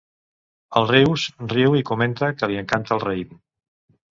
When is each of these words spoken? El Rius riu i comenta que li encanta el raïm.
El 0.79 0.87
Rius 0.91 1.25
riu 1.53 1.77
i 1.81 1.85
comenta 1.91 2.33
que 2.41 2.51
li 2.53 2.61
encanta 2.63 2.99
el 2.99 3.07
raïm. 3.07 3.37